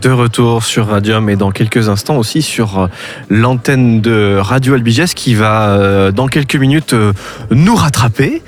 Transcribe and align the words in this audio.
De 0.00 0.10
retour 0.10 0.64
sur 0.64 0.88
Radium 0.88 1.30
et 1.30 1.36
dans 1.36 1.50
quelques 1.50 1.88
instants 1.88 2.16
aussi 2.16 2.42
sur 2.42 2.78
euh, 2.78 2.86
l'antenne 3.28 4.00
de 4.00 4.38
Radio 4.40 4.74
Albiges 4.74 5.14
qui 5.14 5.34
va 5.34 5.68
euh, 5.68 6.10
dans 6.10 6.26
quelques 6.26 6.56
minutes 6.56 6.94
euh, 6.94 7.12
nous 7.50 7.76
rattraper 7.76 8.42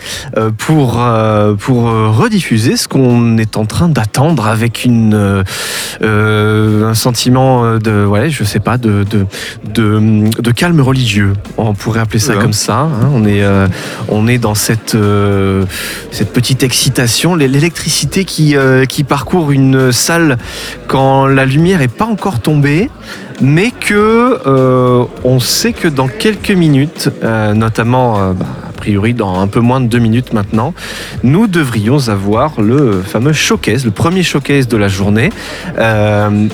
pour, 0.59 1.05
pour 1.59 1.83
rediffuser 1.85 2.77
ce 2.77 2.89
qu'on 2.89 3.39
est 3.39 3.57
en 3.57 3.65
train 3.65 3.89
d'attendre 3.89 4.47
avec 4.47 4.85
une, 4.85 5.45
un 6.03 6.95
sentiment 6.95 7.79
de, 7.79 8.05
ouais, 8.05 8.31
je 8.31 8.45
sais 8.45 8.61
pas, 8.61 8.79
de, 8.79 9.05
de, 9.05 9.27
de, 10.41 10.51
calme 10.51 10.81
religieux. 10.81 11.33
On 11.57 11.75
pourrait 11.75 12.01
appeler 12.01 12.19
ça 12.19 12.35
comme 12.35 12.53
ça. 12.53 12.81
Hein. 12.81 13.11
On, 13.13 13.25
est, 13.27 13.45
on 14.09 14.27
est 14.27 14.39
dans 14.39 14.55
cette, 14.55 14.97
cette 16.11 16.33
petite 16.33 16.63
excitation, 16.63 17.35
l'électricité 17.35 18.25
qui, 18.25 18.57
qui 18.89 19.05
parcourt 19.05 19.53
une 19.53 19.93
salle 19.93 20.39
quand 20.87 21.27
la 21.37 21.45
lumière 21.45 21.79
n'est 21.81 21.87
pas 21.87 22.07
encore 22.07 22.41
tombée, 22.41 22.91
mais 23.43 23.71
que 23.71 24.41
euh, 24.47 25.05
on 25.23 25.39
sait 25.39 25.75
que 25.75 25.87
dans 25.87 26.09
quelques 26.09 26.51
minutes, 26.51 27.11
euh, 27.23 27.53
notamment 27.53 28.19
euh, 28.19 28.33
bah, 28.33 28.47
a 28.67 28.73
priori 28.73 29.13
dans 29.13 29.39
un 29.39 29.47
peu 29.47 29.61
moins 29.61 29.81
de 29.83 29.87
deux 29.87 29.99
minutes 29.99 30.33
maintenant, 30.33 30.73
nous 31.23 31.47
devrions 31.47 32.09
avoir 32.09 32.61
le 32.61 33.03
fameux 33.03 33.35
showcase, 33.35 33.85
le 33.85 33.91
premier 33.91 34.23
showcase 34.23 34.67
de 34.67 34.79
la 34.79 34.89
journée, 34.89 35.31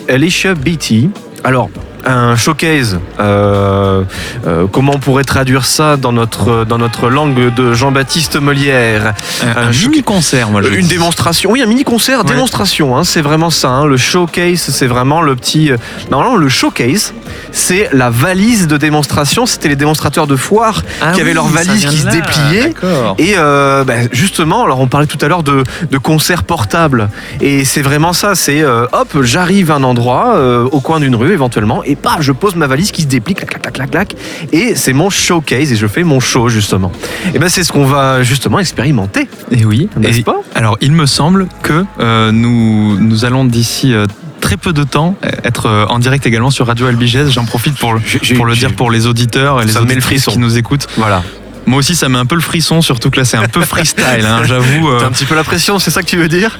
Alicia 0.09 0.55
Beatty. 0.55 1.11
Alors, 1.45 1.71
un 2.05 2.37
showcase. 2.37 2.99
Euh, 3.21 4.03
euh, 4.47 4.67
comment 4.71 4.93
on 4.95 4.99
pourrait 4.99 5.25
traduire 5.25 5.65
ça 5.65 5.97
dans 5.97 6.13
notre, 6.13 6.65
dans 6.65 6.79
notre 6.79 7.09
langue 7.09 7.55
de 7.55 7.73
Jean-Baptiste 7.73 8.37
Molière 8.37 9.15
Un, 9.43 9.71
mini-concert, 9.71 10.51
moi 10.51 10.63
Une 10.63 10.87
démonstration. 10.87 11.51
Oui, 11.51 11.63
un 11.63 11.67
mini-concert, 11.67 12.25
démonstration. 12.25 12.97
Hein, 12.97 13.05
c'est 13.05 13.21
vraiment 13.21 13.51
ça. 13.51 13.69
Hein. 13.69 13.87
le 13.87 13.97
showcase, 13.97 14.61
c'est 14.61 14.87
vraiment 14.87 15.23
le 15.23 15.37
petit. 15.37 15.71
Euh, 15.71 15.77
normalement, 16.11 16.37
le 16.37 16.49
showcase, 16.49 17.15
c'est 17.53 17.89
la 17.93 18.11
valise 18.11 18.67
de 18.67 18.77
démonstration. 18.77 19.47
C'était 19.47 19.69
les 19.69 19.77
démonstrateurs 19.77 20.27
de 20.27 20.37
foire 20.37 20.83
ah 21.01 21.13
qui 21.13 21.21
avaient 21.21 21.35
leur 21.35 21.47
valise 21.47 21.87
qui 21.87 21.99
se 21.99 22.09
dépliait. 22.09 22.75
Et 23.19 23.35
bah, 23.37 23.95
justement, 24.13 24.65
alors 24.65 24.81
on 24.81 24.87
parlait 24.87 25.07
tout 25.07 25.19
à 25.21 25.29
l'heure 25.29 25.43
de, 25.43 25.63
de 25.91 25.99
concerts 25.99 26.45
portables. 26.45 27.09
Et 27.41 27.65
c'est 27.65 27.83
vraiment 27.83 28.13
ça. 28.13 28.35
C'est 28.35 28.65
hop, 28.65 29.23
j'arrive 29.23 29.71
à 29.71 29.77
un 29.77 29.85
endroit, 29.85 30.39
au 30.71 30.81
coin 30.81 31.01
d'une 31.01 31.15
rue 31.15 31.33
éventuellement, 31.33 31.83
et 31.85 31.92
pas, 31.97 32.17
je 32.21 32.33
pose 32.33 32.55
ma 32.57 32.67
valise 32.67 32.91
qui 32.91 33.03
se 33.03 33.07
déplie, 33.07 33.35
clac, 33.35 33.51
clac, 33.51 33.73
clac, 33.73 33.91
clac, 33.91 34.17
et 34.53 34.75
c'est 34.75 34.93
mon 34.93 35.11
showcase 35.11 35.73
et 35.73 35.77
je 35.77 35.87
fais 35.87 36.05
mon 36.05 36.21
show 36.21 36.49
justement. 36.49 36.93
Et 37.35 37.39
ben 37.39 37.49
c'est 37.49 37.65
ce 37.65 37.73
qu'on 37.73 37.85
va 37.85 38.23
justement 38.23 38.59
expérimenter. 38.59 39.29
Et 39.51 39.65
oui, 39.65 39.89
n'est-ce 39.97 40.23
pas? 40.23 40.41
Alors 40.55 40.77
il 40.81 40.93
me 40.93 41.07
semble 41.07 41.49
que 41.63 41.85
euh, 42.01 42.33
nous, 42.33 42.99
nous 42.99 43.25
allons 43.25 43.45
d'ici 43.45 43.93
euh, 43.93 44.07
très 44.41 44.57
peu 44.57 44.73
de 44.73 44.83
temps 44.83 45.17
être 45.45 45.67
euh, 45.67 45.87
en 45.87 45.99
direct 45.99 46.27
également 46.27 46.51
sur 46.51 46.67
Radio 46.67 46.87
Albigès. 46.87 47.31
J'en 47.31 47.45
profite 47.45 47.77
pour, 47.77 47.95
pour 48.37 48.47
le 48.47 48.55
dire 48.55 48.75
pour 48.75 48.91
les 48.91 49.07
auditeurs 49.07 49.63
et 49.63 49.67
les 49.67 49.77
auditrices 49.77 50.27
qui 50.27 50.39
nous 50.39 50.59
écoutent. 50.59 50.89
Voilà. 50.97 51.23
Moi 51.67 51.79
aussi, 51.79 51.95
ça 51.95 52.09
met 52.09 52.19
un 52.19 52.27
peu 52.27 52.35
le 52.35 52.41
frisson, 52.41 52.83
surtout 52.83 53.11
que 53.11 53.19
là, 53.19 53.25
c'est 53.25 53.37
un 53.37 53.49
peu 53.49 53.61
freestyle, 53.61 54.27
hein, 54.27 54.43
j'avoue. 54.45 54.89
Euh... 54.89 54.99
T'as 55.01 55.07
un 55.07 55.11
petit 55.11 55.25
peu 55.25 55.35
la 55.35 55.45
pression, 55.45 55.79
c'est 55.79 55.91
ça 55.91 56.03
que 56.03 56.09
tu 56.09 56.17
veux 56.17 56.29
dire? 56.29 56.59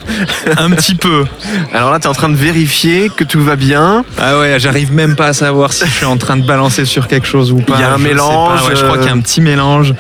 Un 0.57 0.71
petit 0.71 0.95
peu. 0.95 1.25
Alors 1.73 1.91
là, 1.91 1.99
t'es 1.99 2.07
en 2.07 2.15
train 2.15 2.29
de 2.29 2.37
vérifier 2.37 3.11
que 3.15 3.25
tout 3.25 3.43
va 3.43 3.57
bien. 3.57 4.05
Ah 4.19 4.39
ouais, 4.39 4.57
j'arrive 4.59 4.93
même 4.93 5.17
pas 5.17 5.27
à 5.29 5.33
savoir 5.33 5.73
si 5.73 5.85
je 5.87 5.91
suis 5.91 6.07
en 6.07 6.17
train 6.17 6.37
de 6.37 6.47
balancer 6.47 6.85
sur 6.85 7.09
quelque 7.09 7.27
chose 7.27 7.53
ou 7.53 7.59
pas. 7.59 7.75
Il 7.77 7.81
y 7.81 7.85
a 7.85 7.93
un 7.93 7.99
mélange. 7.99 8.61
je 8.75 8.83
crois 8.83 8.99
qu'il 8.99 9.07
y 9.07 9.11
a 9.11 9.15
un 9.15 9.21
petit 9.21 9.41
mélange. 9.41 9.95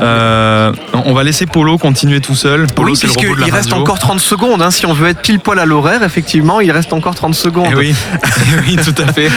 Euh, 0.00 0.72
on 0.92 1.12
va 1.12 1.22
laisser 1.22 1.46
Polo 1.46 1.78
continuer 1.78 2.20
tout 2.20 2.34
seul. 2.34 2.66
Polo, 2.66 2.92
oui, 2.92 2.96
c'est 2.96 3.06
le 3.06 3.12
robot 3.12 3.34
de 3.34 3.40
la 3.40 3.46
il 3.48 3.52
reste 3.52 3.72
encore 3.72 3.98
30 3.98 4.20
secondes. 4.20 4.62
Hein, 4.62 4.70
si 4.70 4.86
on 4.86 4.92
veut 4.92 5.08
être 5.08 5.20
pile 5.20 5.40
poil 5.40 5.58
à 5.58 5.66
l'horaire, 5.66 6.02
effectivement, 6.02 6.60
il 6.60 6.70
reste 6.70 6.92
encore 6.92 7.14
30 7.14 7.34
secondes. 7.34 7.68
Eh 7.72 7.74
oui. 7.74 7.94
Eh 8.48 8.60
oui, 8.60 8.76
tout 8.76 8.94
à 9.02 9.12
fait. 9.12 9.28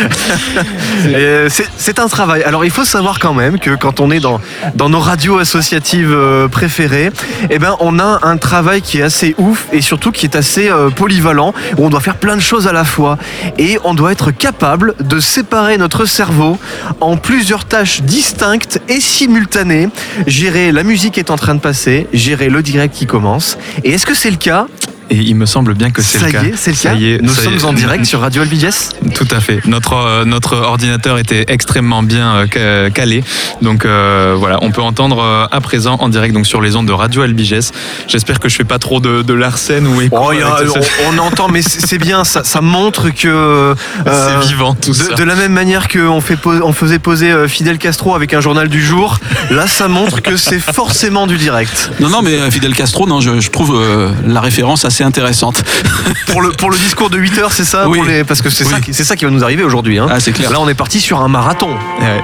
c'est 1.78 2.00
un 2.00 2.08
travail. 2.08 2.44
Alors, 2.44 2.64
il 2.64 2.72
faut 2.72 2.86
savoir 2.86 3.20
quand 3.20 3.34
même 3.34 3.58
que 3.58 3.72
quand 3.72 4.00
on 4.00 4.12
est 4.12 4.20
dans, 4.20 4.40
dans 4.76 4.90
nos 4.90 5.00
radios 5.10 5.40
associatives, 5.40 6.14
euh, 6.14 6.48
préférée, 6.48 7.10
eh 7.50 7.58
ben, 7.58 7.76
on 7.80 7.98
a 7.98 8.20
un 8.22 8.38
travail 8.38 8.84
qui 8.84 9.00
est 9.00 9.02
assez 9.02 9.34
ouf 9.40 9.66
et 9.74 9.82
surtout 9.82 10.12
qui 10.12 10.28
est 10.28 10.36
assez 10.36 10.70
euh, 10.70 10.92
polyvalent, 10.92 11.52
où 11.80 11.86
on 11.86 11.90
doit 11.90 12.00
faire 12.00 12.18
plein 12.18 12.36
de 12.36 12.42
choses 12.42 12.68
à 12.68 12.74
la 12.74 12.86
fois. 12.86 13.18
Et 13.58 13.80
on 13.84 13.96
doit 13.96 14.12
être 14.12 14.30
capable 14.30 14.94
de 15.00 15.20
séparer 15.20 15.80
notre 15.80 16.06
cerveau 16.06 16.60
en 17.02 17.18
plusieurs 17.18 17.66
tâches 17.66 18.04
distinctes 18.04 18.82
et 18.88 19.00
simultanées. 19.00 19.90
Gérer 20.28 20.72
la 20.72 20.84
musique 20.84 21.16
qui 21.16 21.20
est 21.20 21.32
en 21.32 21.38
train 21.38 21.56
de 21.56 21.60
passer, 21.60 22.06
gérer 22.14 22.50
le 22.50 22.62
direct 22.62 22.94
qui 22.94 23.08
commence. 23.08 23.58
Et 23.84 23.94
est-ce 23.94 24.06
que 24.06 24.14
c'est 24.14 24.30
le 24.30 24.38
cas? 24.38 24.68
Et 25.10 25.18
il 25.18 25.36
me 25.36 25.46
semble 25.46 25.74
bien 25.74 25.90
que 25.92 26.02
c'est 26.02 26.24
le 26.24 26.32
cas. 26.32 26.44
c'est 26.56 26.72
le 26.72 26.78
cas. 26.78 26.94
Y 26.94 27.14
est, 27.14 27.22
Nous 27.22 27.34
sommes 27.34 27.58
en 27.66 27.74
direct 27.74 28.06
sur 28.06 28.20
Radio 28.20 28.42
Albiges. 28.42 28.70
Tout 29.16 29.28
à 29.32 29.40
fait. 29.40 29.66
Notre, 29.66 29.94
euh, 29.94 30.26
notre 30.26 30.56
ordinateur 30.56 31.18
était 31.18 31.46
extrêmement 31.48 32.04
bien 32.04 32.48
euh, 32.56 32.90
calé. 32.90 33.24
Donc 33.62 33.86
euh, 33.86 34.36
voilà, 34.38 34.60
on 34.62 34.72
peut 34.72 34.82
entendre 34.82 35.48
à 35.52 35.62
présent 35.62 35.98
en 36.00 36.10
direct 36.10 36.34
donc 36.34 36.46
sur 36.46 36.62
les 36.62 36.76
ondes 36.76 36.88
de 36.88 36.94
Radio 36.94 37.24
Albiges. 37.24 37.72
J'espère 38.08 38.40
que 38.40 38.50
je 38.50 38.56
fais 38.56 38.64
pas 38.64 38.80
trop 38.80 39.00
de, 39.00 39.22
de 39.22 39.34
l'arsène 39.34 39.88
ou 39.88 40.02
oh, 40.12 40.32
on, 41.12 41.18
entend, 41.18 41.48
mais 41.48 41.62
c'est 41.62 41.98
bien. 41.98 42.24
Ça, 42.24 42.44
ça, 42.44 42.62
montre 42.62 43.10
que 43.10 43.76
c'est 44.06 44.48
vivant 44.48 44.76
tout 44.76 44.92
de, 44.92 44.96
ça. 44.96 45.16
De 45.16 45.24
la 45.24 45.36
même 45.36 45.54
manière 45.54 45.88
qu'on 45.88 46.22
fait 46.22 46.38
on 46.46 46.74
faisait 46.74 47.00
poser 47.00 47.48
Fidel 47.48 47.78
Castro 47.78 48.16
avec 48.16 48.34
un 48.34 48.42
journal 48.42 48.70
du 48.70 48.84
jour, 48.84 49.20
là 49.50 49.68
ça 49.68 49.88
montre 49.88 50.22
que 50.22 50.38
c'est 50.38 50.60
forcément 50.60 51.28
du 51.28 51.38
direct. 51.38 51.92
Non 52.00 52.10
non, 52.10 52.22
mais 52.22 52.50
Fidel 52.52 52.76
Castro, 52.76 53.08
non, 53.08 53.22
je, 53.22 53.40
je 53.40 53.50
trouve 53.50 53.80
la 54.26 54.42
référence 54.42 54.86
assez 54.86 54.99
intéressante. 55.04 55.64
pour, 56.28 56.42
le, 56.42 56.52
pour 56.52 56.70
le 56.70 56.78
discours 56.78 57.10
de 57.10 57.18
8 57.18 57.38
heures, 57.40 57.52
c'est 57.52 57.66
ça 57.66 57.88
oui. 57.88 58.00
Parce 58.28 58.42
que 58.42 58.50
c'est 58.50 58.64
ça, 58.64 59.04
ça 59.04 59.16
qui 59.16 59.26
va 59.26 59.32
nous 59.32 59.44
arriver 59.44 59.64
aujourd'hui. 59.64 60.00
Hein. 60.00 60.08
Ah, 60.10 60.20
c'est 60.20 60.32
clair. 60.32 60.52
Là, 60.52 60.60
on 60.60 60.68
est 60.68 60.76
parti 60.76 61.00
sur 61.00 61.20
un 61.22 61.28
marathon. 61.28 61.70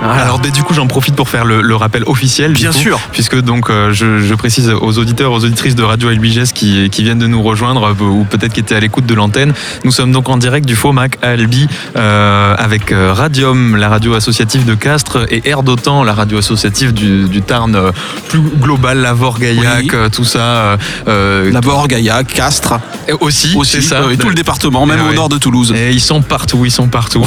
Alors, 0.03 0.39
du 0.39 0.63
coup, 0.63 0.73
j'en 0.73 0.87
profite 0.87 1.15
pour 1.15 1.29
faire 1.29 1.45
le, 1.45 1.75
rappel 1.75 2.03
officiel. 2.05 2.53
Bien 2.53 2.71
sûr. 2.71 2.99
Puisque 3.11 3.39
donc, 3.41 3.69
euh, 3.69 3.91
je, 3.91 4.33
précise 4.35 4.69
aux 4.69 4.97
auditeurs, 4.97 5.31
aux 5.31 5.43
auditrices 5.43 5.75
de 5.75 5.83
Radio 5.83 6.09
Elbiges 6.09 6.53
qui, 6.53 6.89
qui 6.89 7.03
viennent 7.03 7.19
de 7.19 7.27
nous 7.27 7.41
rejoindre 7.41 7.93
euh, 7.99 8.03
ou 8.03 8.25
peut-être 8.25 8.53
qui 8.53 8.59
étaient 8.61 8.75
à 8.75 8.79
l'écoute 8.79 9.05
de 9.05 9.13
l'antenne. 9.13 9.53
Nous 9.83 9.91
sommes 9.91 10.11
donc 10.11 10.29
en 10.29 10.37
direct 10.37 10.65
du 10.65 10.75
FOMAC 10.75 11.17
à 11.21 11.29
Albi 11.29 11.67
euh, 11.95 12.55
avec 12.57 12.93
Radium, 12.93 13.75
la 13.75 13.89
radio 13.89 14.13
associative 14.13 14.65
de 14.65 14.73
Castres, 14.73 15.25
et 15.29 15.47
Air 15.49 15.63
d'Otan, 15.63 16.03
la 16.03 16.13
radio 16.13 16.37
associative 16.37 16.93
du, 16.93 17.41
Tarn 17.41 17.91
plus 18.29 18.39
global, 18.39 18.99
Lavore, 18.99 19.39
Gaillac, 19.39 20.11
tout 20.11 20.23
ça. 20.23 20.77
Euh, 21.07 21.51
Lavore, 21.51 21.87
Gaillac, 21.87 22.27
Castres. 22.27 22.64
Et 23.07 23.13
aussi, 23.13 23.55
c'est 23.63 23.81
ça. 23.81 24.01
et 24.11 24.17
tout 24.17 24.29
le 24.29 24.35
département, 24.35 24.85
même 24.85 25.01
au 25.09 25.13
nord 25.13 25.29
de 25.29 25.37
Toulouse. 25.37 25.73
Et 25.75 25.91
ils 25.91 26.01
sont 26.01 26.21
partout, 26.21 26.65
ils 26.65 26.71
sont 26.71 26.87
partout. 26.87 27.23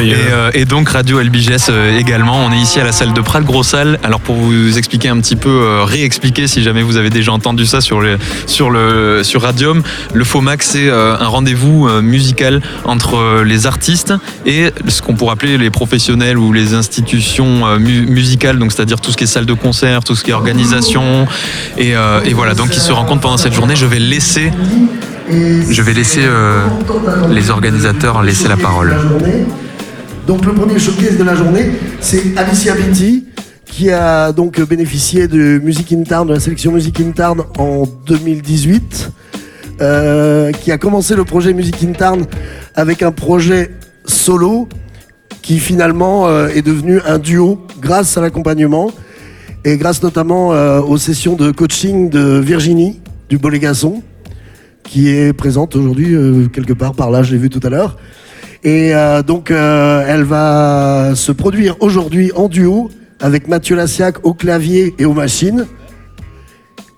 Et, 0.00 0.14
euh, 0.14 0.50
et, 0.54 0.64
donc 0.64 0.88
Radio 0.90 1.18
Albiges 1.18 1.50
euh, 1.68 1.98
également. 1.98 2.44
On 2.44 2.52
est 2.52 2.58
ici 2.58 2.80
à 2.80 2.84
la 2.84 2.92
salle 2.92 3.12
de 3.12 3.20
Pral 3.20 3.44
Grossal. 3.44 3.98
Alors 4.02 4.20
pour 4.20 4.36
vous 4.36 4.78
expliquer 4.78 5.08
un 5.08 5.18
petit 5.20 5.36
peu, 5.36 5.48
euh, 5.48 5.84
réexpliquer 5.84 6.46
si 6.46 6.62
jamais 6.62 6.82
vous 6.82 6.96
avez 6.96 7.10
déjà 7.10 7.32
entendu 7.32 7.66
ça 7.66 7.80
sur 7.80 8.00
le 8.00 8.18
sur 8.46 8.70
le 8.70 9.22
sur 9.22 9.42
Radium, 9.42 9.82
le 10.12 10.24
FOMAC 10.24 10.62
c'est 10.62 10.90
un 10.90 11.26
rendez-vous 11.26 11.88
musical 12.02 12.62
entre 12.84 13.42
les 13.42 13.66
artistes 13.66 14.14
et 14.46 14.70
ce 14.86 15.02
qu'on 15.02 15.14
pourrait 15.14 15.32
appeler 15.32 15.58
les 15.58 15.70
professionnels 15.70 16.38
ou 16.38 16.52
les 16.52 16.74
institutions 16.74 17.78
musicales. 17.78 18.58
Donc 18.58 18.72
c'est-à-dire 18.72 19.00
tout 19.00 19.12
ce 19.12 19.16
qui 19.16 19.24
est 19.24 19.28
salle 19.28 19.46
de 19.46 19.52
concert, 19.52 20.04
tout 20.04 20.14
ce 20.14 20.24
qui 20.24 20.30
est 20.30 20.34
organisation. 20.34 21.26
Et, 21.76 21.90
et 22.24 22.34
voilà, 22.34 22.54
donc 22.54 22.74
ils 22.74 22.80
se 22.80 22.92
rencontrent 22.92 23.20
pendant 23.20 23.36
cette 23.36 23.54
journée. 23.54 23.76
Je 23.76 23.86
vais 23.86 23.98
laisser 23.98 24.50
je 25.30 25.82
vais 25.82 25.92
laisser 25.92 26.22
euh, 26.22 26.64
les 27.30 27.50
organisateurs 27.50 28.22
laisser 28.22 28.48
la 28.48 28.56
parole. 28.56 28.94
Donc 30.26 30.44
le 30.44 30.52
premier 30.52 30.78
showcase 30.78 31.16
de 31.16 31.24
la 31.24 31.34
journée, 31.34 31.70
c'est 32.00 32.36
Alicia 32.36 32.74
Vitti 32.74 33.24
qui 33.64 33.90
a 33.90 34.32
donc 34.32 34.60
bénéficié 34.60 35.28
de 35.28 35.60
Music 35.62 35.92
in 35.92 36.02
Town, 36.02 36.26
de 36.26 36.34
la 36.34 36.40
sélection 36.40 36.72
Music 36.72 37.00
in 37.00 37.12
Town 37.12 37.42
en 37.58 37.84
2018, 38.06 39.12
euh, 39.80 40.50
qui 40.52 40.72
a 40.72 40.78
commencé 40.78 41.14
le 41.14 41.24
projet 41.24 41.52
Music 41.52 41.76
in 41.84 41.92
Town 41.92 42.24
avec 42.74 43.02
un 43.02 43.12
projet 43.12 43.70
solo 44.04 44.68
qui 45.42 45.58
finalement 45.58 46.26
euh, 46.26 46.48
est 46.48 46.62
devenu 46.62 47.00
un 47.06 47.18
duo 47.18 47.64
grâce 47.80 48.16
à 48.16 48.20
l'accompagnement 48.20 48.90
et 49.64 49.76
grâce 49.76 50.02
notamment 50.02 50.48
aux 50.80 50.98
sessions 50.98 51.34
de 51.34 51.50
coaching 51.50 52.10
de 52.10 52.38
Virginie 52.38 53.00
du 53.28 53.38
Bolégason 53.38 54.02
qui 54.88 55.10
est 55.10 55.32
présente 55.32 55.76
aujourd'hui 55.76 56.14
euh, 56.14 56.48
quelque 56.48 56.72
part 56.72 56.94
par 56.94 57.10
là, 57.10 57.22
je 57.22 57.32
l'ai 57.32 57.38
vu 57.38 57.50
tout 57.50 57.60
à 57.62 57.68
l'heure. 57.68 57.98
Et 58.64 58.94
euh, 58.94 59.22
donc, 59.22 59.50
euh, 59.50 60.04
elle 60.08 60.24
va 60.24 61.12
se 61.14 61.30
produire 61.30 61.76
aujourd'hui 61.80 62.32
en 62.34 62.48
duo 62.48 62.90
avec 63.20 63.48
Mathieu 63.48 63.76
Lassiac 63.76 64.24
au 64.24 64.32
clavier 64.32 64.94
et 64.98 65.04
aux 65.04 65.12
machines. 65.12 65.66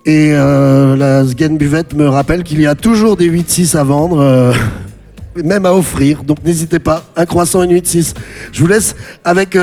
Et 0.05 0.31
la 0.31 1.23
Sgen 1.25 1.59
Buvette 1.59 1.93
me 1.93 2.07
rappelle 2.07 2.41
qu'il 2.41 2.59
y 2.59 2.65
a 2.65 2.73
toujours 2.73 3.17
des 3.17 3.29
8-6 3.29 3.77
à 3.77 3.83
vendre, 3.83 4.51
même 5.35 5.67
à 5.67 5.75
offrir. 5.75 6.23
Donc 6.23 6.43
n'hésitez 6.43 6.79
pas, 6.79 7.05
un 7.15 7.27
croissant 7.27 7.61
et 7.61 7.65
une 7.65 7.77
8-6. 7.77 8.15
Je 8.51 8.61
vous 8.61 8.67
laisse 8.67 8.95
avec 9.23 9.55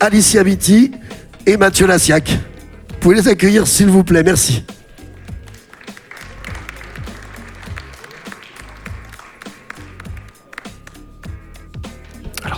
Alicia 0.00 0.42
Vitti 0.42 0.90
et 1.46 1.56
Mathieu 1.56 1.86
Lassiac. 1.86 2.30
Vous 2.88 2.96
pouvez 2.98 3.14
les 3.14 3.28
accueillir 3.28 3.68
s'il 3.68 3.86
vous 3.86 4.02
plaît, 4.02 4.24
merci. 4.24 4.64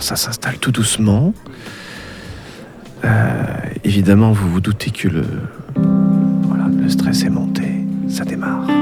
Ça 0.01 0.15
s'installe 0.15 0.57
tout 0.57 0.71
doucement. 0.71 1.33
Euh, 3.05 3.43
évidemment, 3.83 4.31
vous 4.31 4.49
vous 4.49 4.59
doutez 4.59 4.89
que 4.91 5.07
le 5.07 5.23
stress 6.89 7.23
est 7.23 7.29
monté. 7.29 7.85
Ça 8.09 8.25
démarre. 8.25 8.80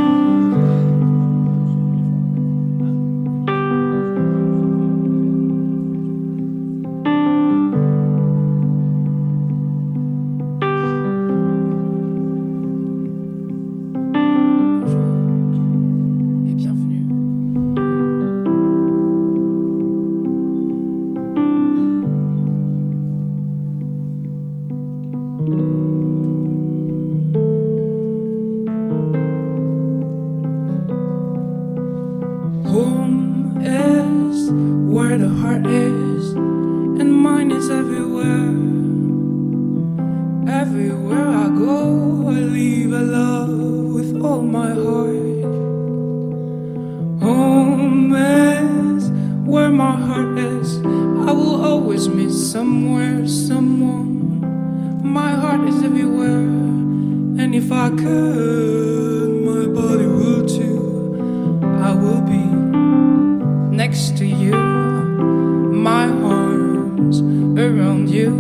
my 65.80 66.08
arms 66.10 67.22
around 67.58 68.10
you, 68.10 68.32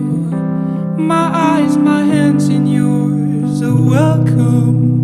my 0.97 1.31
eyes, 1.33 1.77
my 1.77 2.03
hands 2.03 2.49
in 2.49 2.67
yours. 2.67 3.61
A 3.61 3.73
welcome 3.73 5.03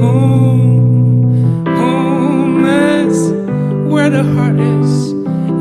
home. 0.00 1.66
Home 1.66 2.64
is 2.64 3.32
where 3.92 4.08
the 4.08 4.24
heart 4.24 4.58
is, 4.58 5.12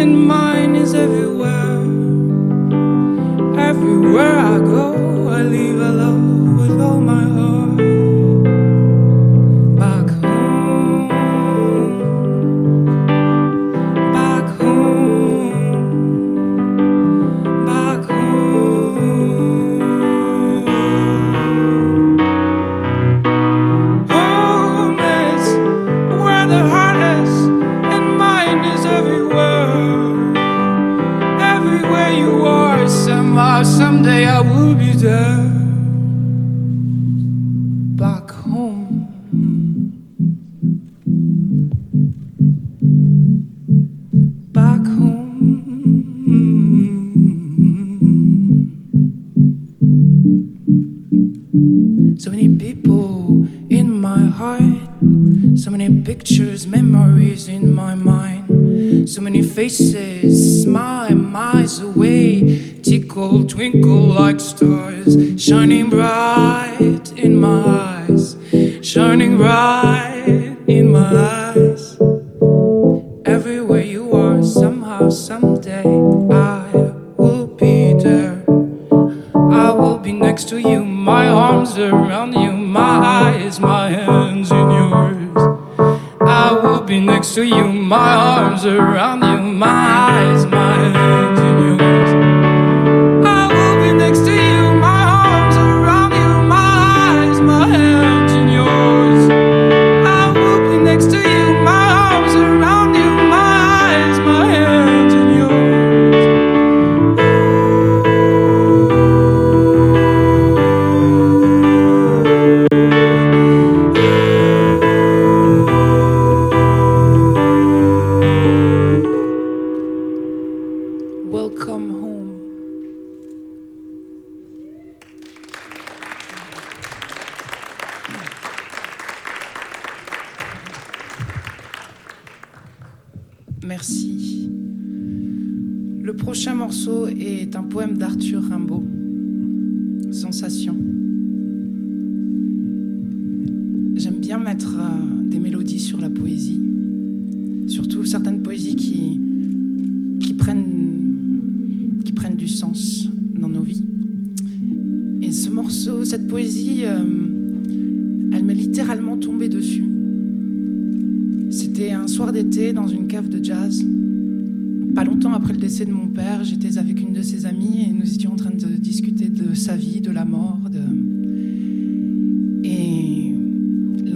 and 0.02 0.28
mine 0.28 0.76
is 0.76 0.94
everywhere. 0.94 1.82
Everywhere 3.70 4.38
I 4.40 4.60
go, 4.60 5.28
I 5.28 5.44
leave 5.44 5.80
alone. 5.80 6.21
faces, 59.62 60.64
smile 60.64 61.14
miles 61.14 61.82
away, 61.82 62.80
tickle, 62.82 63.46
twinkle 63.46 64.08
like 64.08 64.40
stars, 64.40 65.40
shining 65.40 65.88
bright. 65.88 66.11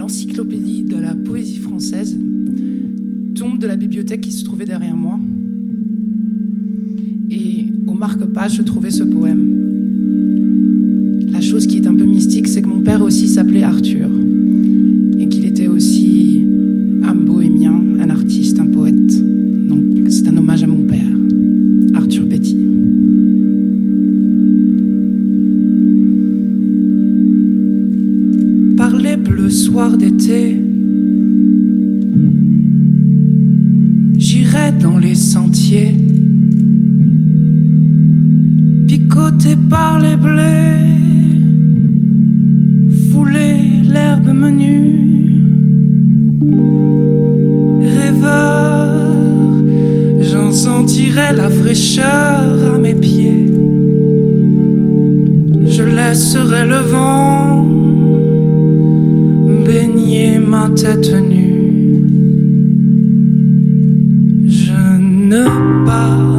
Encyclopédie 0.06 0.84
de 0.84 0.94
la 0.98 1.16
poésie 1.16 1.56
française 1.56 2.16
tombe 3.34 3.58
de 3.58 3.66
la 3.66 3.74
bibliothèque 3.74 4.20
qui 4.20 4.30
se 4.30 4.44
trouvait 4.44 4.64
derrière 4.64 4.94
moi. 4.94 5.18
Et 7.28 7.66
au 7.88 7.92
marque-page 7.92 8.54
je 8.54 8.62
trouvait 8.62 8.92
ce 8.92 9.02
poème. 9.02 9.42
La 11.32 11.40
chose 11.40 11.66
qui 11.66 11.78
est 11.78 11.88
un 11.88 11.94
peu 11.96 12.04
mystique, 12.04 12.46
c'est 12.46 12.62
que 12.62 12.68
mon 12.68 12.82
père 12.82 13.02
aussi 13.02 13.26
s'appelait 13.26 13.64
Arthur. 13.64 14.08
à 52.02 52.78
mes 52.78 52.94
pieds. 52.94 53.46
Je 55.66 55.82
laisserai 55.82 56.66
le 56.66 56.78
vent 56.92 57.64
baigner 59.64 60.38
ma 60.38 60.68
tête 60.70 61.12
nue. 61.30 62.04
Je 64.46 64.98
ne 65.00 65.44
pars. 65.84 66.35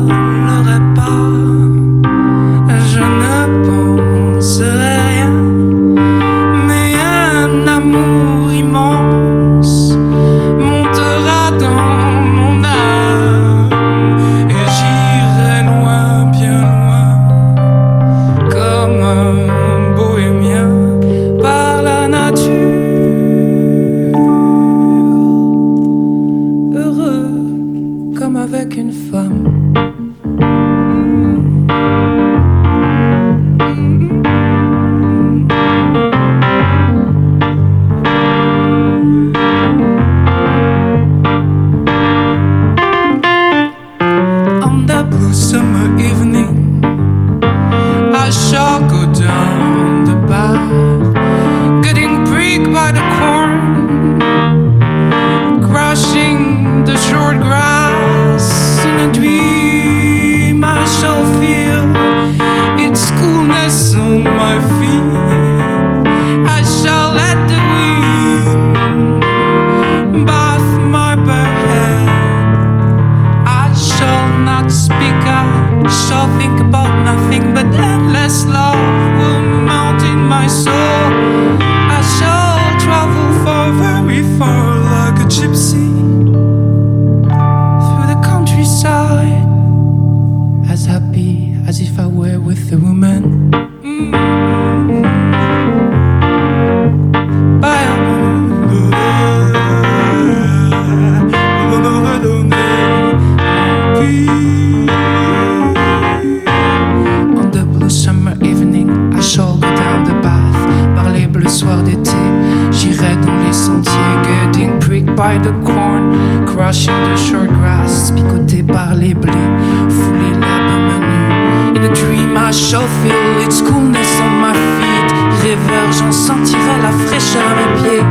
I 122.48 122.52
shall 122.52 122.88
feel 123.04 123.46
its 123.46 123.62
coolness 123.62 124.22
on 124.22 124.40
my 124.40 124.54
feet. 124.54 125.12
Rêveur, 125.44 125.92
j'en 125.92 126.14
sentirai 126.14 126.82
la 126.82 126.92
fraîcheur 127.06 127.44
à 127.46 127.56
mes 127.56 127.82
pieds. 127.82 128.06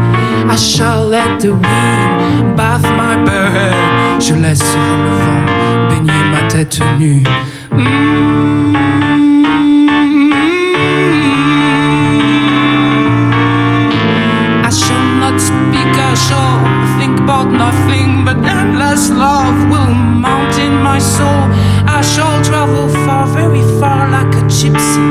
I 0.50 0.57
shall 0.59 1.09
let 1.09 1.38
the 1.40 1.52
wind 1.52 2.55
bath 2.55 2.83
my 2.83 3.16
bird. 3.25 4.21
Je 4.21 4.35
laisse 4.35 4.61
le 4.61 5.16
vent 5.16 5.88
baigner 5.88 6.23
ma 6.31 6.47
tête 6.49 6.78
nue. 6.99 7.25
Mm. 7.73 8.36
gypsy 24.57 25.05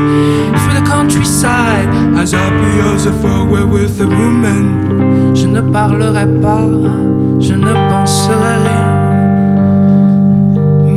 through 0.58 0.76
the 0.80 0.86
countryside 0.90 1.90
as 2.18 2.34
a 2.34 2.46
philosopher 2.60 3.46
were 3.46 3.68
with 3.68 4.02
a 4.02 4.08
woman. 4.08 5.36
Je 5.36 5.46
ne 5.46 5.62
parlerai 5.62 6.26
pas, 6.42 6.68
je 7.40 7.54
ne 7.54 7.74
penserai 7.90 8.56
rien, 8.66 8.88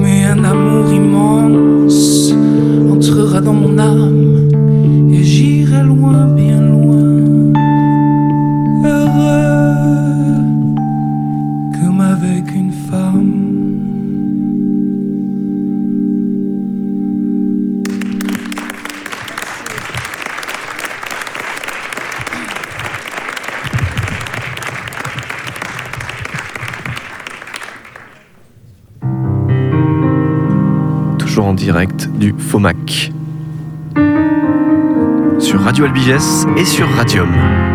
mais 0.02 0.24
un 0.24 0.44
amour 0.44 0.90
immense 0.92 2.32
entrera 2.90 3.40
dans 3.42 3.52
mon 3.52 3.78
âme 3.78 4.48
et 5.12 5.22
j'irai 5.22 5.82
loin. 5.82 6.37
direct 31.54 32.08
du 32.08 32.34
FOMAC 32.38 33.12
sur 35.38 35.60
Radio 35.60 35.84
Albigès 35.84 36.46
et 36.56 36.64
sur 36.64 36.88
Radium. 36.96 37.67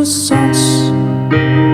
outros 0.00 0.08
sons. 0.08 1.69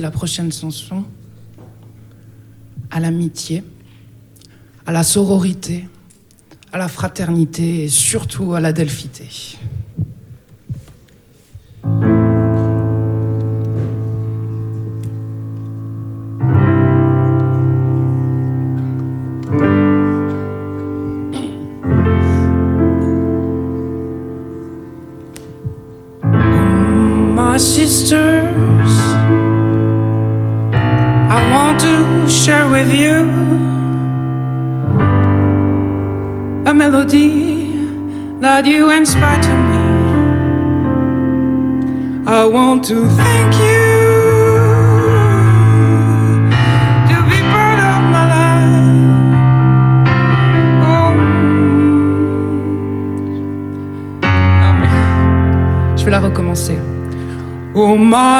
La 0.00 0.10
prochaine 0.10 0.52
chanson 0.52 1.04
à 2.90 3.00
l'amitié, 3.00 3.62
à 4.86 4.92
la 4.92 5.02
sororité, 5.02 5.88
à 6.72 6.78
la 6.78 6.88
fraternité 6.88 7.84
et 7.84 7.88
surtout 7.88 8.54
à 8.54 8.60
la 8.60 8.72
delphité. 8.72 9.28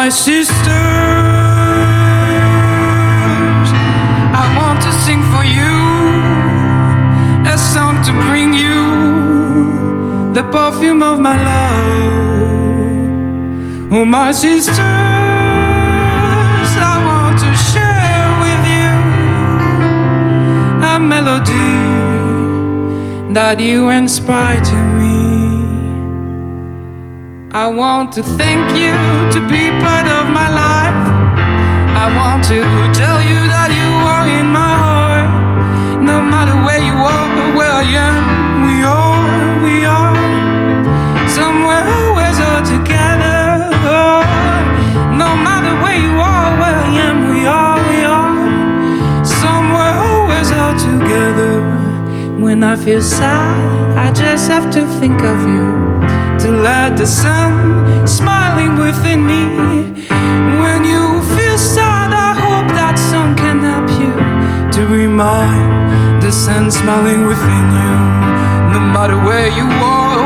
My 0.07 0.11
sisters, 0.11 0.69
I 4.42 4.45
want 4.57 4.81
to 4.83 4.92
sing 5.05 5.21
for 5.33 5.42
you 5.42 5.77
a 7.53 7.59
song 7.59 7.95
to 8.05 8.12
bring 8.29 8.55
you 8.55 10.33
the 10.33 10.45
perfume 10.53 11.03
of 11.03 11.19
my 11.19 11.37
love. 11.51 12.53
Oh, 13.92 14.05
my 14.05 14.31
sisters, 14.31 14.79
I 16.92 16.97
want 17.11 17.40
to 17.40 17.53
share 17.71 18.29
with 18.45 18.64
you 18.79 18.92
a 20.87 21.01
melody 21.01 21.83
that 23.35 23.59
you 23.59 23.88
inspire 23.88 24.61
to 24.66 24.77
me. 25.01 25.25
I 27.57 27.66
want 27.69 28.12
to 28.12 28.23
thank 28.23 28.77
you 28.77 28.92
to 29.33 29.40
be 29.49 29.71
part 29.81 30.05
of 30.05 30.29
my 30.29 30.45
life. 30.53 31.01
I 31.97 32.05
want 32.12 32.45
to 32.53 32.61
tell 32.92 33.16
you 33.25 33.40
that 33.49 33.73
you 33.73 33.90
are 34.12 34.29
in 34.29 34.53
my 34.53 34.73
heart. 34.85 36.05
No 36.05 36.21
matter 36.21 36.53
where 36.53 36.85
you 36.85 36.92
are 36.92 37.29
or 37.40 37.57
where 37.57 37.73
I 37.73 37.87
am, 37.97 38.16
we 38.69 38.85
are, 38.85 39.16
we 39.64 39.77
are 39.88 40.12
somewhere 41.33 41.81
always 41.97 42.37
all 42.45 42.61
together. 42.61 43.73
No 45.16 45.33
matter 45.40 45.73
where 45.81 45.97
you 45.97 46.12
are, 46.21 46.49
where 46.61 46.77
I 46.77 46.92
am, 47.09 47.16
we 47.33 47.49
are, 47.49 47.81
we 47.88 48.05
are 48.05 49.25
somewhere 49.25 49.97
always 49.97 50.53
all 50.53 50.77
together. 50.77 51.64
When 52.37 52.62
I 52.62 52.77
feel 52.77 53.01
sad, 53.01 53.97
I 53.97 54.12
just 54.12 54.47
have 54.49 54.71
to 54.75 54.85
think 55.01 55.23
of 55.23 55.40
you 55.49 55.95
to 56.40 56.51
let 56.51 56.96
the 56.96 57.07
sun 57.07 58.07
smiling 58.07 58.77
within 58.79 59.27
me. 59.27 59.42
When 60.62 60.85
you 60.85 61.22
feel 61.37 61.59
sad, 61.59 62.12
I 62.12 62.33
hope 62.44 62.68
that 62.79 62.96
sun 62.99 63.35
can 63.37 63.59
help 63.61 63.88
you 64.01 64.12
to 64.75 64.87
remind 64.87 66.22
the 66.22 66.31
sun 66.31 66.70
smiling 66.70 67.27
within 67.27 67.66
you. 67.81 67.94
No 68.75 68.81
matter 68.94 69.16
where 69.16 69.49
you 69.49 69.64
are 69.64 70.25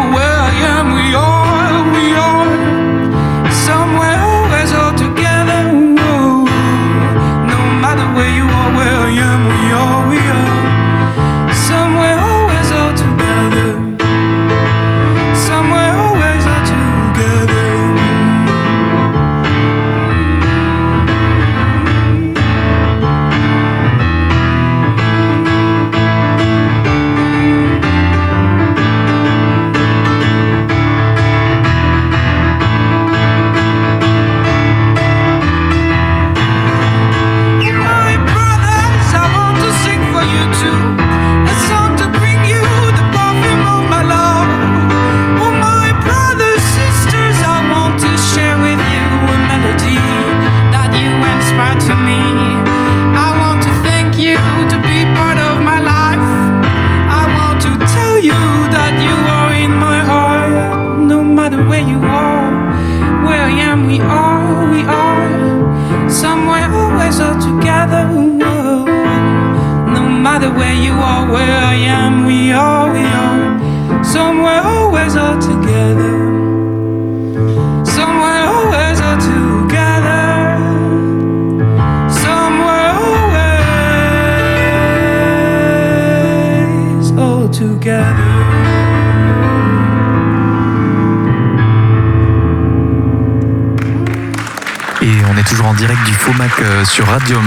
sur 96.91 97.07
Radium 97.07 97.45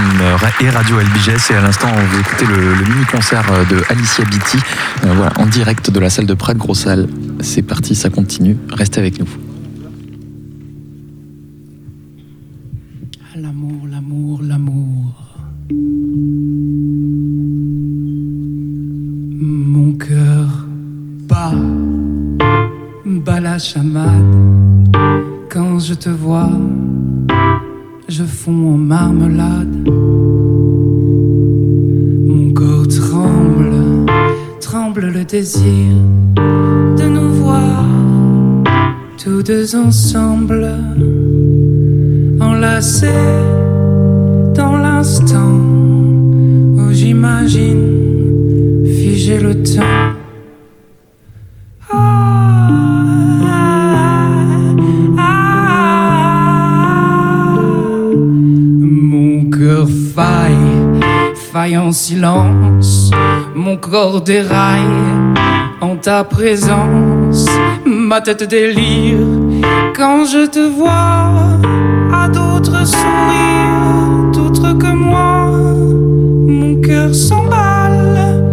et 0.60 0.70
Radio 0.70 0.98
LBGS. 0.98 1.50
Et 1.50 1.54
à 1.54 1.60
l'instant, 1.60 1.88
vous 1.88 2.18
écoutez 2.18 2.46
le, 2.46 2.74
mini-concert 2.88 3.44
euh, 3.52 3.64
de 3.64 3.82
Alicia 3.90 4.24
Bitti, 4.24 4.58
euh, 5.04 5.12
voilà, 5.14 5.32
en 5.38 5.46
direct 5.46 5.90
de 5.90 6.00
la 6.00 6.08
salle 6.08 6.26
de 6.26 6.34
Prague, 6.34 6.56
grosse 6.56 6.80
salle. 6.80 7.08
C'est 7.40 7.62
parti, 7.62 7.94
ça 7.94 8.08
continue. 8.08 8.56
Restez 8.70 9.00
avec 9.00 9.18
nous. 9.18 9.43
plaisir 35.44 35.92
de 36.96 37.04
nous 37.04 37.34
voir 37.34 37.84
tous 39.22 39.42
deux 39.42 39.76
ensemble, 39.76 40.66
enlacés 42.40 43.42
dans 44.54 44.78
l'instant 44.78 45.58
où 46.78 46.90
j'imagine 46.92 48.86
figer 48.86 49.38
le 49.38 49.62
temps. 49.62 49.82
Mon 58.80 59.50
cœur 59.50 59.86
faille 60.14 60.54
faille 61.52 61.76
en 61.76 61.92
silence, 61.92 63.10
mon 63.54 63.76
corps 63.76 64.22
déraille 64.22 65.13
ta 66.04 66.22
présence, 66.22 67.46
ma 67.86 68.20
tête 68.20 68.42
délire 68.42 69.26
quand 69.96 70.26
je 70.26 70.44
te 70.46 70.68
vois 70.78 71.32
à 72.12 72.28
d'autres 72.28 72.86
sourires, 72.86 74.30
d'autres 74.34 74.74
que 74.74 74.92
moi. 74.92 75.50
Mon 76.46 76.78
cœur 76.82 77.14
s'emballe, 77.14 78.44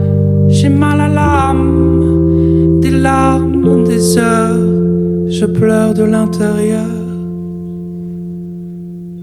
j'ai 0.47 0.69
mal 0.69 1.01
à 1.01 1.09
l'âme, 1.09 2.79
des 2.79 2.91
larmes, 2.91 3.83
des 3.83 4.17
heures, 4.17 5.27
je 5.27 5.45
pleure 5.45 5.93
de 5.93 6.03
l'intérieur. 6.03 6.95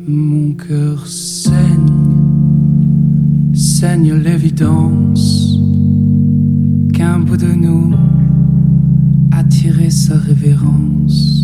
Mon 0.07 0.53
cœur 0.53 1.07
saigne, 1.07 1.55
saigne 3.55 4.13
l'évidence 4.17 5.59
qu'un 6.93 7.21
bout 7.21 7.39
de 7.39 7.47
nous 7.47 7.95
attirer 9.49 9.91
sa 9.91 10.15
révérence. 10.15 11.39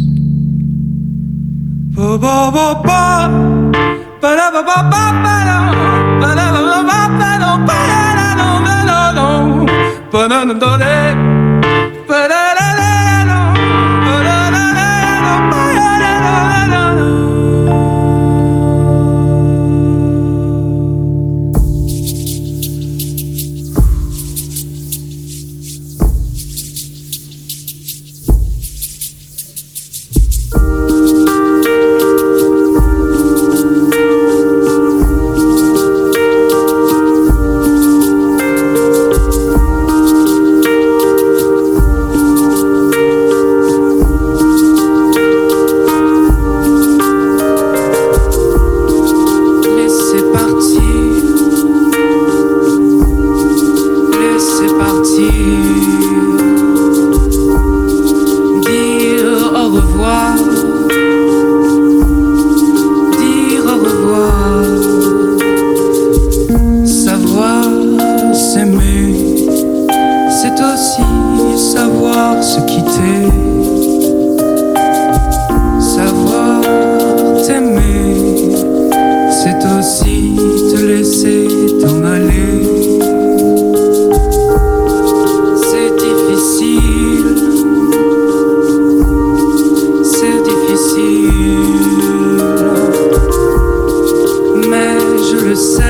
le 95.45 95.55
sais, 95.55 95.83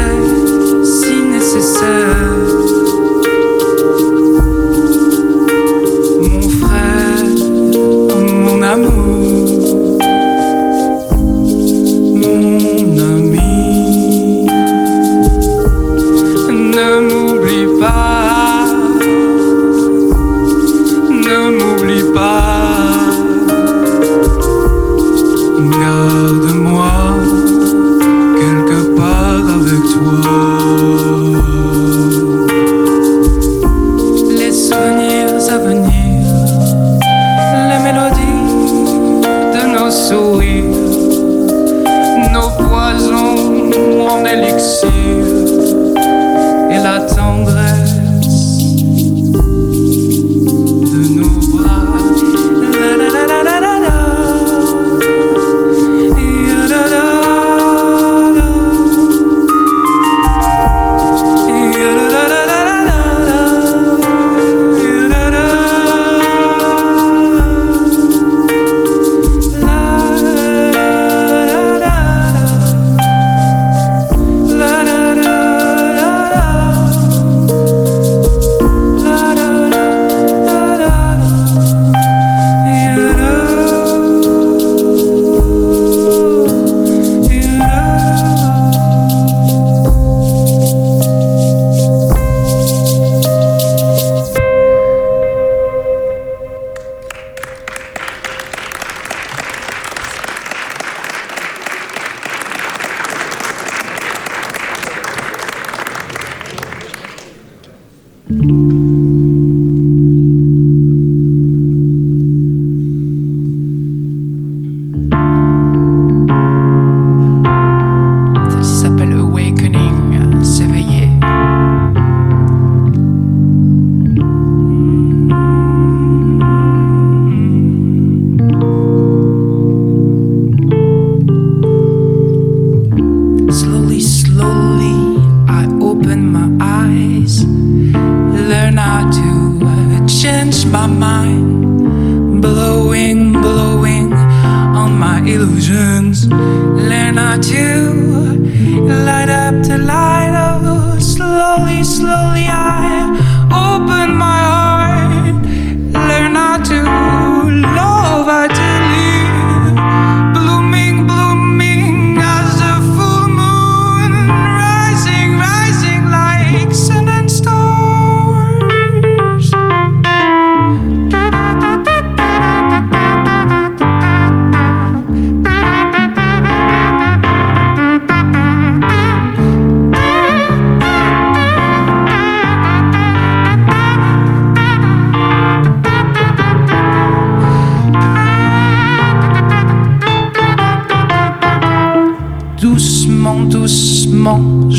si 0.83 1.23
nécessaire. 1.23 2.14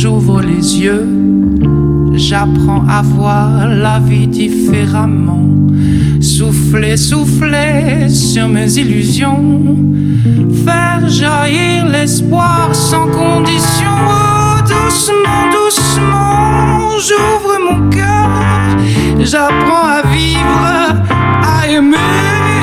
j'ouvre 0.06 0.40
les 0.40 0.82
yeux, 0.82 1.08
j'apprends 2.14 2.84
à 2.88 3.02
voir 3.02 3.68
la 3.68 3.98
vie 4.00 4.28
différemment. 4.28 5.48
Souffler, 6.22 6.96
souffler 6.96 8.08
sur 8.08 8.48
mes 8.48 8.72
illusions, 8.78 9.66
faire 10.64 11.10
jaillir 11.10 11.88
l'espoir 11.88 12.70
sans 12.76 13.08
condition. 13.08 13.96
Oh, 14.08 14.62
doucement, 14.74 15.44
doucement, 15.58 16.92
j'ouvre 17.08 17.56
mon 17.68 17.90
cœur, 17.90 18.30
j'apprends 19.22 19.88
à 19.88 20.02
vivre, 20.16 21.02
à 21.42 21.68
aimer. 21.68 22.55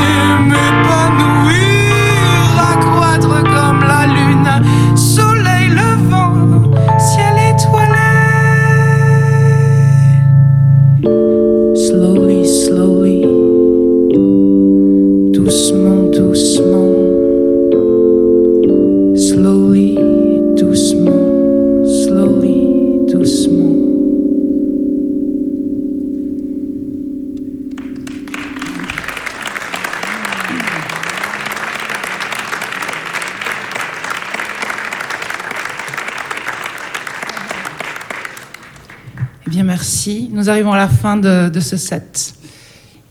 Bien, 39.52 39.64
merci. 39.64 40.30
Nous 40.32 40.48
arrivons 40.48 40.72
à 40.72 40.78
la 40.78 40.88
fin 40.88 41.18
de, 41.18 41.60
ce 41.60 41.76
set. 41.76 42.34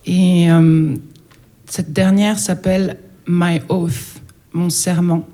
Et 0.04 0.50
euh, 0.50 0.96
cette 1.66 1.92
dernière 1.92 2.36
s'appelle 2.36 2.96
My 3.28 3.60
Oath, 3.68 4.20
mon 4.52 4.68
serment. 4.68 5.24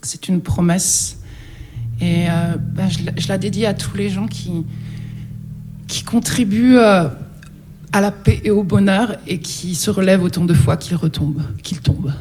C'est 0.00 0.28
une 0.28 0.40
promesse. 0.40 1.18
Et 2.00 2.24
euh, 2.30 2.56
bah, 2.56 2.84
je, 2.88 3.28
la 3.28 3.36
dédie 3.36 3.66
à 3.66 3.74
tous 3.74 3.98
les 3.98 4.08
gens 4.08 4.26
qui, 4.26 4.64
qui 5.86 6.04
contribuent 6.04 6.78
euh, 6.78 7.10
à 7.92 8.00
la 8.00 8.10
paix 8.10 8.40
et 8.44 8.50
au 8.50 8.62
bonheur 8.62 9.18
et 9.26 9.40
qui 9.40 9.74
se 9.74 9.90
relèvent 9.90 10.22
autant 10.22 10.46
de 10.46 10.54
fois 10.54 10.78
qu'ils 10.78 10.96
retombent, 10.96 11.42
qu'ils 11.62 11.80
tombent. 11.80 12.14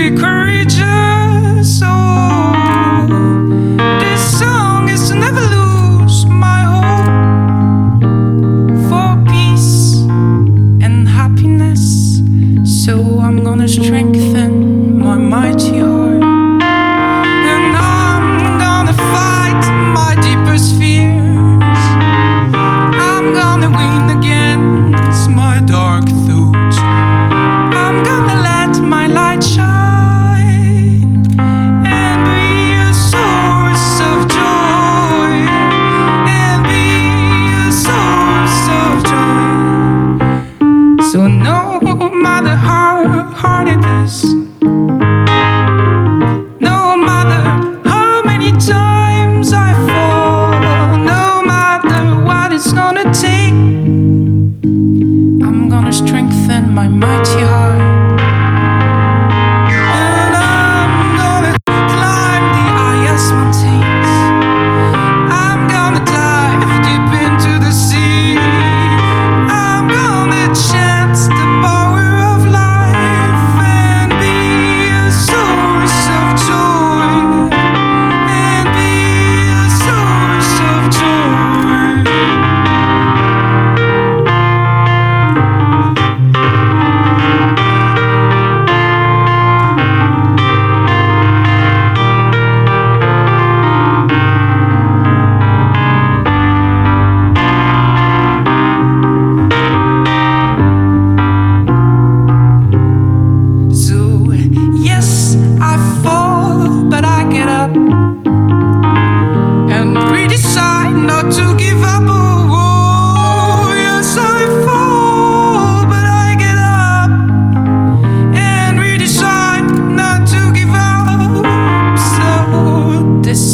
be 0.00 0.16
cursed. 0.16 0.39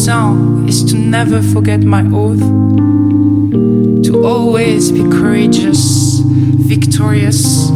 To 0.07 0.97
never 0.97 1.43
forget 1.43 1.83
my 1.83 2.03
oath, 2.15 2.39
to 4.05 4.25
always 4.25 4.93
be 4.93 5.03
courageous, 5.03 6.21
victorious. 6.21 7.71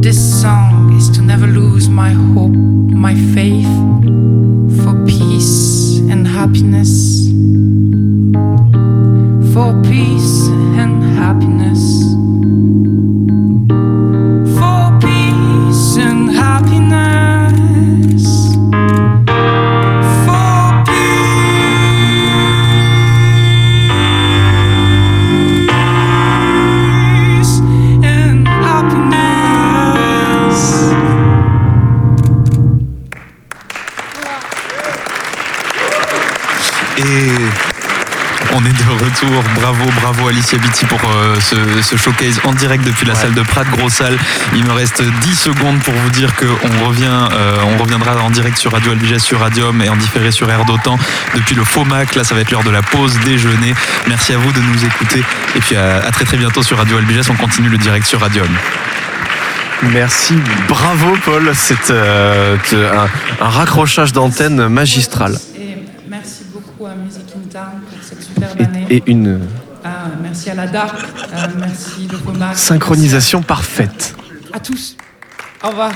This 0.00 0.16
song 0.42 0.94
is 0.96 1.10
to 1.10 1.22
never 1.22 1.48
lose 1.48 1.88
my 1.88 2.10
hope, 2.10 2.52
my 2.52 3.16
faith 3.34 3.66
for 4.80 4.94
peace 5.06 5.98
and 6.08 6.24
happiness. 6.28 7.26
For 9.52 9.72
peace 9.82 10.46
and 10.78 11.02
happiness. 11.18 11.65
Alicia 40.36 40.58
Vitti 40.58 40.84
pour 40.84 41.00
euh, 41.02 41.34
ce, 41.40 41.56
ce 41.82 41.96
showcase 41.96 42.40
en 42.44 42.52
direct 42.52 42.84
depuis 42.84 43.06
la 43.06 43.14
salle 43.14 43.32
de 43.32 43.40
Prat, 43.40 43.64
grosse 43.64 43.94
salle. 43.94 44.18
Il 44.54 44.64
me 44.64 44.72
reste 44.72 45.02
10 45.02 45.34
secondes 45.34 45.78
pour 45.82 45.94
vous 45.94 46.10
dire 46.10 46.34
qu'on 46.36 46.86
revient, 46.86 47.04
euh, 47.32 47.56
on 47.64 47.78
reviendra 47.82 48.20
en 48.22 48.28
direct 48.28 48.58
sur 48.58 48.70
Radio 48.72 48.92
Albiges, 48.92 49.16
sur 49.16 49.40
Radium 49.40 49.80
et 49.80 49.88
en 49.88 49.96
différé 49.96 50.30
sur 50.30 50.50
Air 50.50 50.66
d'Otan 50.66 50.98
depuis 51.34 51.54
le 51.54 51.64
FOMAC. 51.64 52.16
Là, 52.16 52.22
ça 52.24 52.34
va 52.34 52.42
être 52.42 52.50
l'heure 52.50 52.64
de 52.64 52.70
la 52.70 52.82
pause 52.82 53.18
déjeuner. 53.24 53.74
Merci 54.08 54.34
à 54.34 54.36
vous 54.38 54.52
de 54.52 54.60
nous 54.60 54.84
écouter. 54.84 55.24
Et 55.54 55.60
puis 55.60 55.74
à, 55.74 56.04
à 56.04 56.10
très 56.10 56.26
très 56.26 56.36
bientôt 56.36 56.62
sur 56.62 56.76
Radio 56.76 56.98
Albiges. 56.98 57.30
On 57.30 57.34
continue 57.36 57.70
le 57.70 57.78
direct 57.78 58.06
sur 58.06 58.20
Radium. 58.20 58.46
Merci, 59.84 60.34
bravo 60.68 61.16
Paul, 61.24 61.50
c'est 61.54 61.90
euh, 61.90 62.56
un, 63.40 63.44
un 63.44 63.48
raccrochage 63.48 64.12
d'antenne 64.12 64.68
magistral. 64.68 65.38
Et 65.58 65.76
merci 66.10 66.44
beaucoup 66.52 66.86
à 66.86 66.94
Music 66.94 67.22
in 67.34 67.48
Town 67.50 67.80
pour 67.90 67.98
cette 68.02 68.22
superbe 68.22 68.56
Et, 68.60 68.64
année. 68.64 68.86
et 68.90 69.02
une 69.06 69.40
Ah, 69.88 70.08
merci 70.20 70.50
à 70.50 70.54
la 70.56 70.66
DARC, 70.66 70.96
euh, 70.98 71.36
merci 71.60 72.08
le 72.10 72.18
FOMAC. 72.18 72.56
synchronisation 72.56 73.40
parfaite. 73.40 74.16
À 74.52 74.58
tous. 74.58 74.96
Au 75.62 75.68
revoir. 75.68 75.92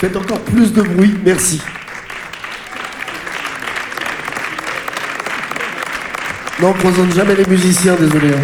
Faites 0.00 0.16
encore 0.16 0.40
plus 0.40 0.72
de 0.72 0.82
bruit, 0.82 1.14
merci. 1.24 1.62
Non, 6.60 6.74
on 6.84 7.10
jamais 7.12 7.36
les 7.36 7.46
musiciens, 7.46 7.94
désolé. 7.94 8.30
hein. 8.34 8.42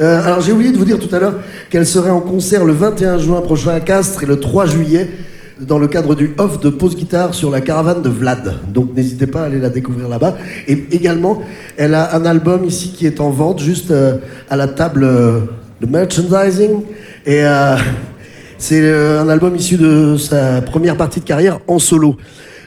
Euh, 0.00 0.24
alors 0.24 0.40
j'ai 0.40 0.50
oublié 0.50 0.72
de 0.72 0.76
vous 0.76 0.84
dire 0.84 0.98
tout 0.98 1.14
à 1.14 1.20
l'heure 1.20 1.36
qu'elle 1.70 1.86
serait 1.86 2.10
en 2.10 2.20
concert 2.20 2.64
le 2.64 2.72
21 2.72 3.18
juin 3.18 3.40
prochain 3.42 3.74
à 3.76 3.80
Castres 3.80 4.24
et 4.24 4.26
le 4.26 4.40
3 4.40 4.66
juillet 4.66 5.08
dans 5.60 5.78
le 5.78 5.86
cadre 5.86 6.14
du 6.14 6.34
off 6.38 6.60
de 6.60 6.70
pause 6.70 6.96
guitare 6.96 7.34
sur 7.34 7.50
la 7.50 7.60
caravane 7.60 8.02
de 8.02 8.08
Vlad. 8.08 8.54
Donc 8.68 8.94
n'hésitez 8.94 9.26
pas 9.26 9.42
à 9.42 9.44
aller 9.44 9.60
la 9.60 9.70
découvrir 9.70 10.08
là-bas. 10.08 10.36
Et 10.66 10.84
également, 10.90 11.42
elle 11.76 11.94
a 11.94 12.16
un 12.16 12.24
album 12.24 12.64
ici 12.64 12.92
qui 12.92 13.06
est 13.06 13.20
en 13.20 13.30
vente 13.30 13.60
juste 13.60 13.90
euh, 13.90 14.16
à 14.50 14.56
la 14.56 14.68
table 14.68 15.04
euh, 15.04 15.40
de 15.80 15.86
merchandising. 15.86 16.82
Et 17.26 17.44
euh, 17.44 17.76
c'est 18.58 18.80
euh, 18.80 19.20
un 19.20 19.28
album 19.28 19.54
issu 19.56 19.76
de 19.76 20.16
sa 20.16 20.62
première 20.62 20.96
partie 20.96 21.20
de 21.20 21.24
carrière 21.24 21.60
en 21.68 21.78
solo. 21.78 22.16